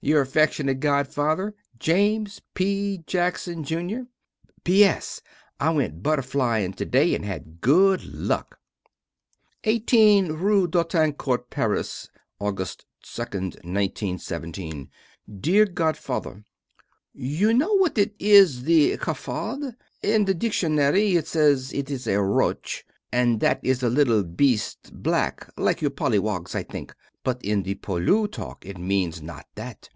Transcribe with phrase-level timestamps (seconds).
[0.00, 3.02] Your affeckshunate godfather, James P.
[3.08, 4.02] Jackson Jr.
[4.62, 5.20] P.S.
[5.58, 8.60] I went butterflying to day and had good luck.
[9.64, 12.08] 18 rue d'Autancourt, Paris.
[12.38, 14.88] August 2, 1917.
[15.40, 16.44] Dear godfather:
[17.12, 22.22] You know what it is the "cafard?" In the dictionary it say it is a
[22.22, 26.94] "roach" and that is the little beast black like your pollywogs, I think.
[27.24, 29.90] But in the Poilu talk it means not that.